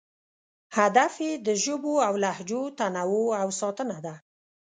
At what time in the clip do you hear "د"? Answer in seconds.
1.47-1.47